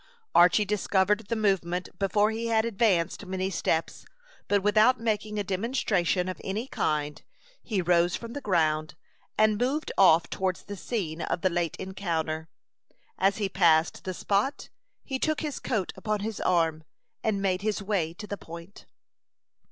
[0.33, 4.03] Archy discovered the movement before he had advanced many steps;
[4.47, 7.21] but without making a demonstration of any kind,
[7.61, 8.95] he rose from the ground,
[9.37, 12.49] and moved off towards the scene of the late encounter.
[13.19, 14.69] As he passed the spot,
[15.03, 16.83] he took his coat upon his arm,
[17.23, 18.87] and made his way to the Point.